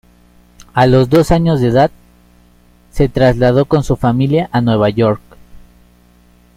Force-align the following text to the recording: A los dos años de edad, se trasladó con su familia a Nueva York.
A 0.73 0.87
los 0.87 1.11
dos 1.11 1.29
años 1.29 1.61
de 1.61 1.67
edad, 1.67 1.91
se 2.89 3.07
trasladó 3.07 3.65
con 3.65 3.83
su 3.83 3.95
familia 3.95 4.49
a 4.51 4.59
Nueva 4.59 4.89
York. 4.89 5.21